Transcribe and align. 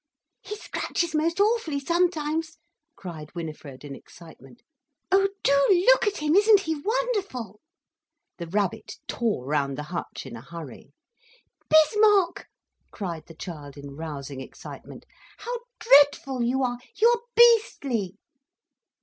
"He 0.41 0.55
scratches 0.55 1.13
most 1.13 1.39
awfully 1.39 1.79
sometimes," 1.79 2.57
cried 2.95 3.29
Winifred 3.35 3.85
in 3.85 3.93
excitement. 3.95 4.63
"Oh 5.11 5.27
do 5.43 5.85
look 5.91 6.07
at 6.07 6.17
him, 6.23 6.33
isn't 6.35 6.61
he 6.61 6.73
wonderful!" 6.73 7.59
The 8.39 8.47
rabbit 8.47 8.95
tore 9.07 9.45
round 9.45 9.77
the 9.77 9.83
hutch 9.93 10.25
in 10.25 10.35
a 10.35 10.41
hurry. 10.41 10.91
"Bismarck!" 11.69 12.47
cried 12.89 13.27
the 13.27 13.35
child, 13.35 13.77
in 13.77 13.95
rousing 13.95 14.41
excitement. 14.41 15.05
"How 15.37 15.55
dreadful 15.77 16.41
you 16.41 16.63
are! 16.63 16.79
You 16.99 17.07
are 17.09 17.21
beastly." 17.35 18.17